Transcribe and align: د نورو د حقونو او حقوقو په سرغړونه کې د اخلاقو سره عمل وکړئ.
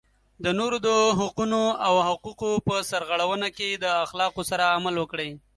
د 0.43 0.45
نورو 0.59 0.77
د 0.87 0.89
حقونو 1.19 1.61
او 1.87 1.95
حقوقو 2.07 2.51
په 2.67 2.75
سرغړونه 2.89 3.47
کې 3.57 3.69
د 3.73 3.85
اخلاقو 4.05 4.41
سره 4.49 4.63
عمل 4.75 4.95
وکړئ. 4.99 5.29